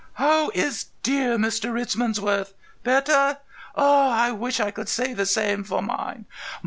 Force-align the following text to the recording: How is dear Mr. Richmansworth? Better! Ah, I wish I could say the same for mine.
How 0.13 0.49
is 0.55 0.87
dear 1.03 1.37
Mr. 1.37 1.71
Richmansworth? 1.71 2.53
Better! 2.83 3.37
Ah, 3.75 4.09
I 4.09 4.31
wish 4.31 4.59
I 4.59 4.71
could 4.71 4.89
say 4.89 5.13
the 5.13 5.27
same 5.27 5.63
for 5.63 5.83
mine. 5.83 6.25